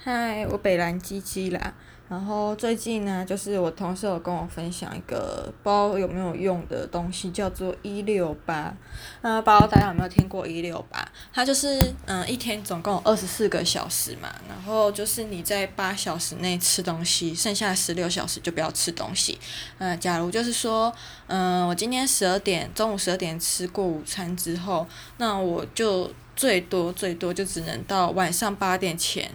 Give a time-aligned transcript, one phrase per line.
[0.00, 1.74] 嗨，我北兰鸡鸡啦。
[2.08, 8.72] 然后最近呢，就是我同事有跟我分享一个包有没有用的东西，叫做一六八。
[9.22, 11.06] 那不知道大家有没有听过一六八？
[11.34, 11.76] 它就是
[12.06, 14.32] 嗯，一天总共二十四个小时嘛。
[14.48, 19.36] 然后就是你在八小时内吃东西，剩下十六小时就不要吃东西。
[19.78, 20.94] 嗯，假如就是说，
[21.26, 24.86] 嗯，我今天十二点中午十二点吃过午餐之后，
[25.16, 29.28] 那我就最多最多就只能到晚上八点前。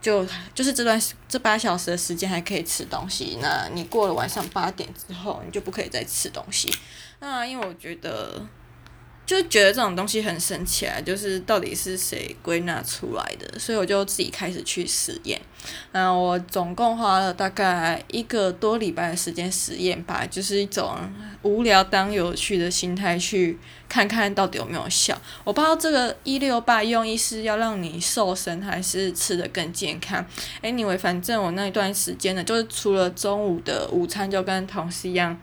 [0.00, 6.72] 就就是这段这八小时的时间还可以吃东西，那你过了晚上八点之后，你就不可以再吃东西。
[7.20, 8.46] 那因为我觉得。
[9.26, 15.40] 就觉得这种东西很神奇啊，就是到底是谁归纳出来的，所以我就自己开始去实验。
[15.90, 20.96] 嗯，我总共花了大概一个多礼拜的时间实验吧，就是一种
[21.42, 23.58] 无聊当有趣的心态去
[23.88, 25.20] 看看到底有没有效。
[25.42, 30.24] 我不知道这个一六八用意是要让你瘦身，还是吃得更健康。
[30.62, 35.36] Anyway，反正我那一段时间呢，就是除了中午的午餐就跟同事一样。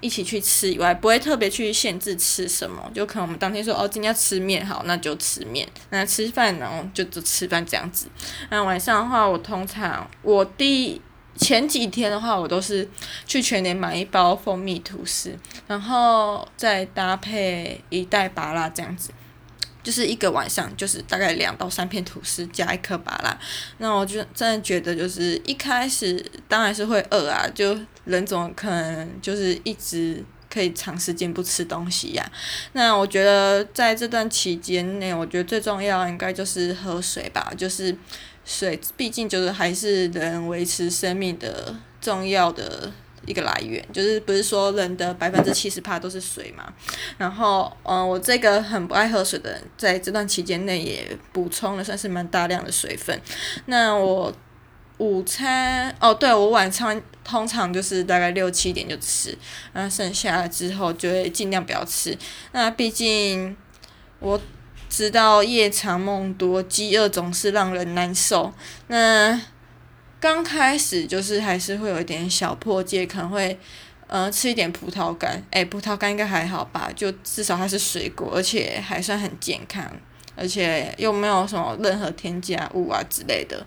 [0.00, 5.68] 一起去吃以外，不会特别去限制吃什么，就可能我们当天说哦，今天要吃面，好，那就吃面。
[5.90, 8.06] 那吃饭然后，就就吃饭这样子。
[8.50, 11.00] 那晚上的话，我通常我第
[11.36, 12.88] 前几天的话，我都是
[13.26, 19.10] 去全年买一包蜂蜜吐司，然后再搭配一袋芭拉这样子。
[19.88, 23.38] 就是一个晚上，就是大概两到三片吐司加一颗芭乐。
[23.78, 32.32] 那我就真的觉得，就是一开始当然是会饿啊，就人总可能就是一直可以长时间不吃东西呀、
[32.74, 37.96] 那我觉得在这段期间内，我觉得最重要应该就是喝水吧，就是
[38.44, 42.92] 水，毕竟就是还是人维持生命的重要的。
[43.28, 46.72] 一个来源就是不是说人的百分之七十趴都是水嘛，
[47.18, 53.20] 然后嗯，我这个很不爱喝水的人，在这段期间内也补充了算是蛮大量的水分。
[53.66, 54.32] 那我
[54.96, 59.36] 午餐哦，对，我晚餐通常就是大概六七点就吃，
[59.74, 62.16] 那剩下之后就会尽量不要吃。
[62.52, 63.56] 那毕竟
[64.18, 64.40] 我
[64.88, 68.52] 知道夜长梦多，饥饿总是让人难受。
[68.88, 69.40] 那
[70.20, 73.56] 刚开始就是还是会有一点小破戒，可能会，
[74.08, 79.84] 呃，吃一点葡萄干，诶，葡萄干应该还好吧，就至少它是水果，而且还算很健康，
[80.34, 83.64] 而且又没有什么任何添加物啊之类的。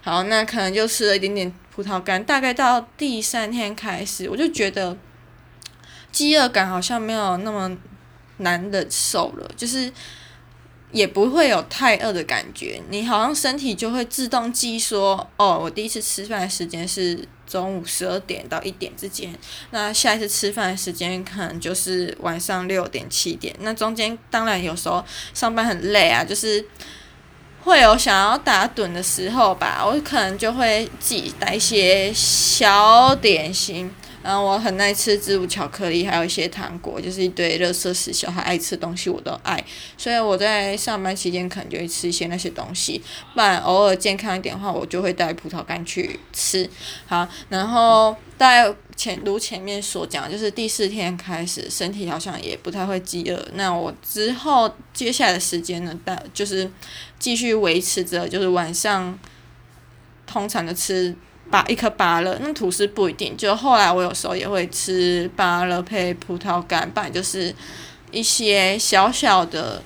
[0.00, 4.96] 好，那可能就吃了一点点葡萄干，大概到第三天开始，我就觉得
[6.10, 7.76] 饥饿感好像没有那么
[8.38, 9.92] 难忍受了，就是。
[10.92, 19.34] 也不会有太饿的感觉，你好像身体就会自动记说，哦，我第一次吃饭的时间是中午十二点到一点之间，
[19.70, 25.02] 那下一次吃饭的时间可能就是晚上六点七点，那中间当然有时候
[25.32, 26.62] 上班很累啊，就是
[27.62, 33.90] 会有想要打盹的时候吧，我可能就会自己带一些小点心。
[34.22, 39.62] 然后我很爱吃植物巧克力，还有一些糖果，就是一堆垃圾食，小孩爱吃东西我都爱。
[39.98, 43.02] 所以我在上班期间可能就会吃一些那些东西，
[43.34, 46.68] 不然偶尔健康一点的话，我就会带葡萄干去吃。
[47.06, 53.48] 好，然后大前如前面所讲，就是第四天开始身体好像也不太会饥饿。
[53.54, 56.70] 那我之后接下来的时间呢，大就是
[57.18, 59.18] 继续维持着，就是晚上
[60.26, 61.14] 通常的吃。
[61.50, 63.36] 把一颗芭乐，那吐司不一定。
[63.36, 67.54] 就后来我有时候也会吃芭乐配葡萄干，不然就是
[68.10, 69.82] 一些小小的，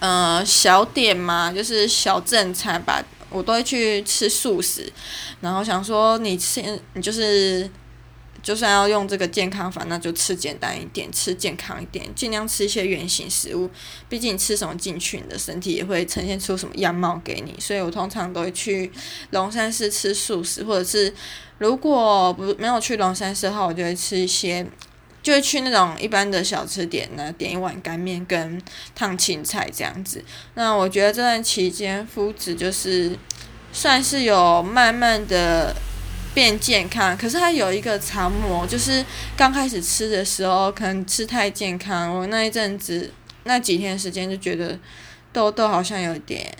[0.00, 3.02] 呃，小点嘛，就是小正餐吧。
[3.30, 4.92] 我都会去吃素食，
[5.40, 7.70] 然后想说你吃，你就是。
[8.42, 13.70] 就算要用这个健康法，那就吃简单一点，吃健康一点，尽量吃一些原型食物。
[14.08, 17.54] 毕竟吃什么进去，你的身体也会呈现出什么样貌给你。
[17.58, 18.90] 所以我通常都会去
[19.30, 21.12] 龙山寺吃素食，或者是
[21.58, 24.66] 如果不没有去龙山寺的话，我就会吃一些，
[25.22, 28.60] 就会去那种一般的小吃店呢，点一碗干面跟
[28.94, 30.24] 烫青菜这样子。
[30.54, 33.18] 那我觉得这段期间肤质就是
[33.72, 35.76] 算是有慢慢的。
[36.32, 39.04] 变健康，可是它有一个常模，就是
[39.36, 43.12] 刚开始吃的时候可能吃太健康，我那一阵子
[43.44, 44.78] 那几天时间就觉得
[45.32, 46.54] 痘痘好像有点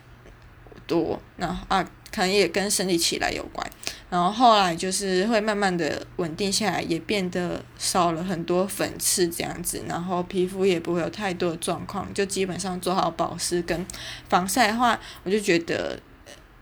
[0.87, 3.65] 多，然后啊，可能也跟生理期来有关，
[4.11, 13.87] 然后后来就是会慢慢的稳定下来，也变得少了很多粉刺这样子，然后皮肤也不会有太多的状况，就基本上做好保湿跟
[14.29, 15.99] 防晒的话，我就觉得。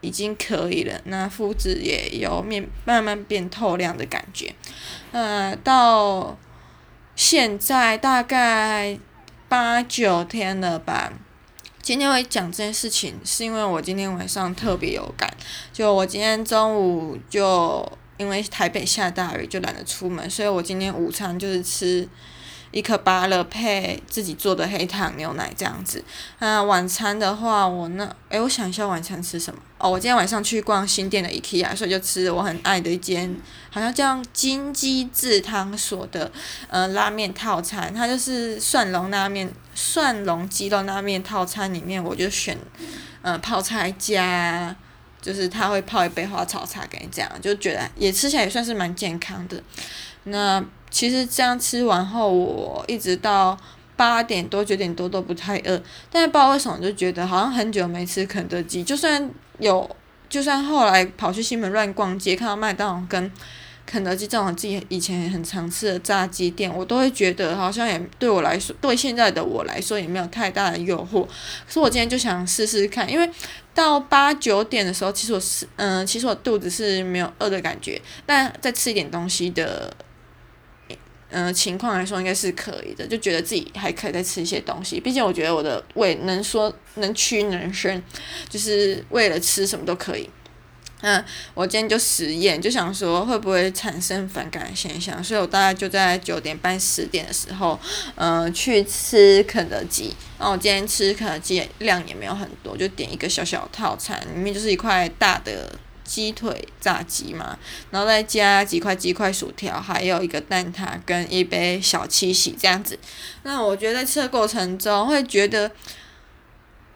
[0.01, 4.55] 已经可以了，那肤质也有面慢慢变透亮的感觉。
[5.13, 6.37] 呃，到
[7.17, 8.99] 现在大概
[9.49, 11.13] 八九天了吧，
[11.83, 15.29] 今天会讲这件事情，是因为我今天晚上特别有感。
[15.73, 22.09] 就我今天中午就因为台北下大雨，就懒得出门，所以我今天午餐就是吃
[22.71, 26.05] 一颗芭乐配自己做的黑糖牛奶这样子。
[26.39, 29.61] 那晚餐的话，我那诶，我想一下晚餐吃什么？
[29.79, 33.35] 哦，我今天晚上去逛新店的 IKEA，所以就吃我很爱的一间，
[33.71, 36.31] 好像叫金鸡制汤所的
[36.69, 39.49] 呃拉面套餐，它就是蒜蓉拉面。
[39.81, 42.59] 蒜蓉鸡肉拉面套餐里面，我就选，
[43.23, 44.75] 呃，泡菜加，
[45.23, 49.63] 就是他会泡一杯花草茶给你，这样就觉得也吃起来也算是蛮健康的。
[50.25, 53.57] 那其实这样吃完后，我一直到
[53.97, 59.89] 八点多九点多都不太饿，但是不知道为什么就觉得好像很久没吃肯德基，就算有，
[60.29, 63.31] 就算后来跑去西门乱逛街，看到麦当劳跟。
[63.91, 71.25] 肯德基这种自己以前很常吃的炸鸡店，我都会觉得好像也对我来说，对现在的我来说也没有太大的诱惑。
[71.25, 73.27] 可是我今天就想试试看，因为
[73.73, 79.91] 到八九点的时候，其实我是嗯，其实我肚子是没有饿的感觉，但再吃一点东西的，
[81.31, 84.99] 嗯情况来说应该是可以的，就觉得自己还可以再吃一些东西。
[84.99, 88.03] 毕竟我觉得我的胃能说能屈能伸，
[88.49, 90.29] 就是为了吃什么都可以。
[91.01, 97.79] 嗯，我今天就实验，就想说会不会产生反感现象，所以我大概就在九点半十点的时候，
[98.17, 100.13] 嗯，去吃肯德基。
[100.39, 105.73] 然后我今天吃肯德基量也没有很多，就点一个小小套餐，里面就是一块大的
[106.09, 107.59] 鸡腿炸鸡嘛，
[107.91, 112.99] 然后再加几块鸡块薯条，还有一个蛋挞跟一杯小七喜这样子。
[113.43, 115.71] 那我觉得在吃的过程中会觉得，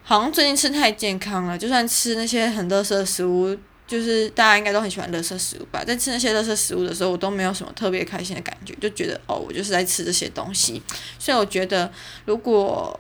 [0.03, 3.55] 好像最近吃太健康了，就算吃那些很垃圾的食物。
[3.85, 10.81] 就是大家应该都很喜欢垃圾食物吧，在吃那些垃圾食物的时候，我都没有什么特别开心的感觉，就觉得哦，我就是在吃这些东西。
[11.19, 11.93] 所以我觉得，
[12.25, 12.99] 如果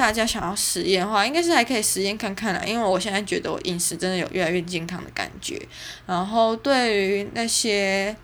[0.00, 2.62] 大家想要实验的话，应该是还可以实验看看啦。
[2.64, 5.60] 因为我现在觉得我饮食真的有越来越健康的感觉。
[6.06, 8.16] 然后对于那些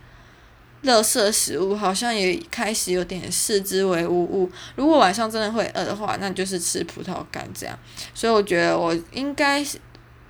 [0.84, 4.50] 垃圾食物，好像也开始有点视之为无物。
[4.74, 7.78] 如果晚上真的会饿的话，那就是吃葡萄干这样。
[8.14, 9.78] 所以我觉得我应该是。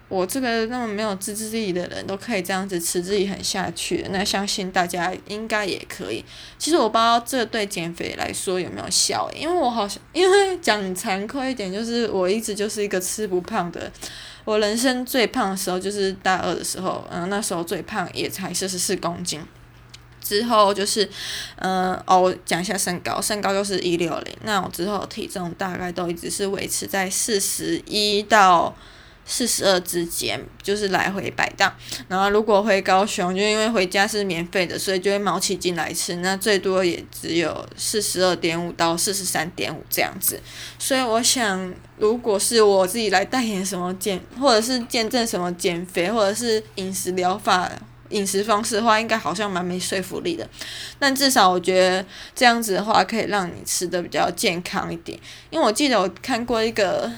[0.08, 6.24] 我这个那么没有自制力的人都可以这样子持之以恒下去，那相信大家应该也可以。
[6.56, 13.90] 其实我不知道这对减肥来说有没有效，因为我好像因为 讲惭愧一点，就是我一直就是一个吃不胖的。
[14.44, 19.40] 我人生最胖的时候就是大二的时候，嗯，那时候最胖也才四十四公斤。
[20.20, 21.08] 之后就是，
[21.56, 24.36] 嗯，哦，我讲一下身高，身高就是一六零。
[24.44, 28.72] 那我之后体重大概都一直是维持在四十一到。
[29.26, 31.72] 四十二之间，就是来回摆荡。
[32.06, 36.14] 然后如果回高雄，就因为回家是免费的，所以就会卯起劲来吃。
[36.16, 40.40] 那最多也只有四十二点五到四十三点五这样子。
[40.78, 47.68] 所以我想，如果是我自己来代言什么减，或者是见证什么减肥，或者是饮食疗法、
[48.10, 50.48] 饮食方式的话，应该好像蛮没说服力的。
[51.00, 55.18] 但至少我觉得这样子的话，可以让你吃得比较健康一点。
[55.50, 57.10] 因为我记得我看过一个。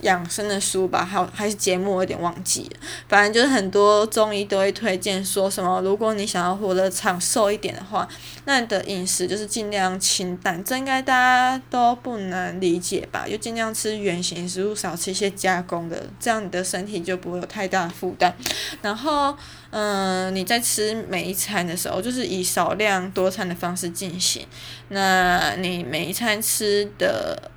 [0.00, 2.80] 养生的书吧，还还是节目，我有点忘记了。
[3.08, 8.06] 反正就是很多中医都会推荐说什么，如果你想要活得长寿一点的话，
[8.44, 10.62] 那你的饮食就是尽量清淡。
[10.62, 13.26] 这应该大家都不难理解吧？
[13.28, 18.34] 就尽量吃原型食物，少吃一些加工的，这样你的身体就不会有太大的负担。
[18.82, 19.34] 然后，
[19.70, 24.46] 嗯、你在吃每一餐的时候，就是以少量多餐的方式进行。
[24.88, 27.50] 那你每一餐吃的。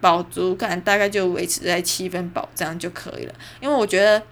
[0.00, 4.22] 饱足感大概就维持在七分饱这样就可以了，因为我觉得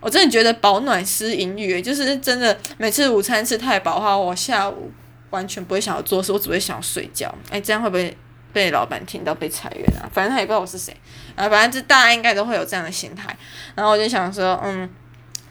[0.00, 4.90] 我真的觉得饱暖思淫欲，就是真的每次午餐吃太饱的话，我下午
[5.30, 7.32] 完全不会想要做事，我只会想要睡觉。
[7.50, 8.16] 哎，这样会不会
[8.52, 10.08] 被老板听到被裁员啊？
[10.12, 10.94] 反正他也不知道我是谁，
[11.36, 13.36] 啊，反正这大家应该都会有这样的心态。
[13.74, 14.88] 然后我就想说，嗯。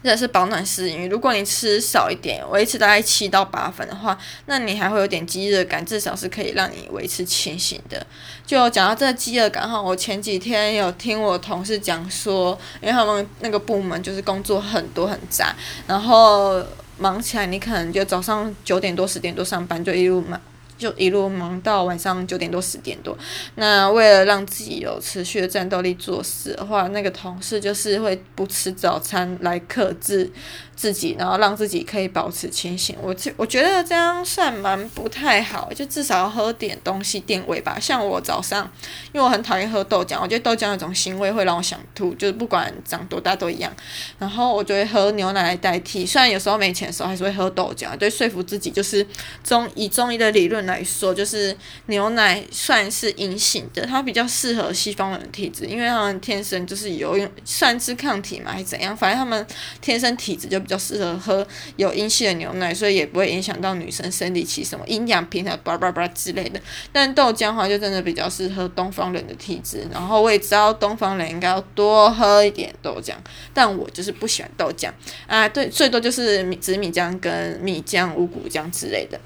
[0.02, 1.08] 这是保暖思淫欲。
[1.08, 8.04] 如果你吃少一点，维持大概七到八分的话，那你还会有点饥饿感，至少是可以让你维持清醒的。
[8.44, 15.54] 就讲到这个饥饿感哈，我前几天有听我同事讲说，因为他们那个部门就是工作很多很杂，
[15.86, 16.62] 然后
[16.98, 20.40] 忙起来，你可能就早上九点多十点多上班，就一路忙。
[20.82, 23.16] 就一路忙到晚上九点多十点多，
[23.54, 30.28] 那为了让自己有持续的战斗力做事的话，那个同事就是会不吃早餐来克制
[30.74, 32.96] 自己，然后让自己可以保持清醒。
[33.00, 37.78] 我觉我觉得这样算蛮不太好，就至少要喝点东西垫胃吧。
[37.78, 38.68] 像我早上，
[39.12, 43.72] 因为我很讨厌喝豆浆，我觉得豆浆那种腥味会让我想吐，就是不管长多大都一样。
[44.18, 49.06] 然后我就会喝牛奶来代替，虽然有时候没钱的时候还是会喝豆浆，对，说服自己就是
[49.44, 50.71] 中以中医的理论来。
[50.72, 51.54] 来说，就是
[51.86, 59.46] 牛奶算是阴性的，它比较适合西方人的体质，因为他们天生就是有用算是抗体嘛，还是怎样，反正他们
[59.80, 66.60] 天生体质就比较适合喝有阴性的牛奶，所以也不会影响到女生生理期什么营养平衡叭叭叭之类的。
[66.90, 73.12] 但豆浆的话，就真的比较适合东方人的体质，然后我也知道东方人应该要多喝一点豆浆，
[73.52, 74.90] 但我就是不喜欢豆浆
[75.26, 79.20] 啊，对，最多就是紫米浆跟米浆、五谷浆之类的。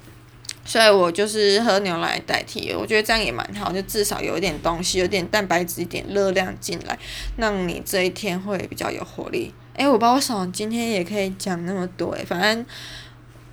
[0.67, 6.99] 所以我就是喝牛奶代替，我觉得这样也蛮好，就至少有一点东西，有点蛋白质，一点热量进来，
[7.37, 9.53] 让你这一天会比较有活力。
[9.75, 12.65] 诶、我不知道为什么今天也可以讲那么多诶，反正。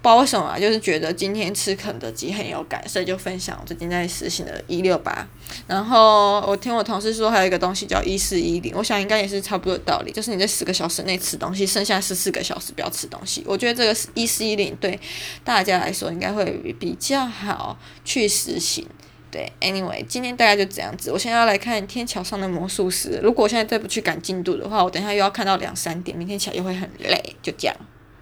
[0.04, 5.26] 不知道为什么啊，就是觉得今天吃肯德基很有感，所以就分享我最近在实行的一六八。
[5.66, 13.42] 然后我听我同事说，还有一个东西叫一四一零，我想应该也是差不多的道理，就是你在十个小时内吃东西，剩下十四个小时不要吃东西。
[13.46, 15.00] 我觉得这个一四一零对
[15.42, 16.44] 大家来说应该会
[16.78, 18.87] 比较好去实行。
[19.30, 21.11] 对，anyway，今天大概就这样子。
[21.11, 27.34] 我现在要来看天桥上的魔术师，如果我现在再不去赶进度的话，我等一下又要看到两三点，明天起来又会很累。
[27.42, 27.75] 就这样。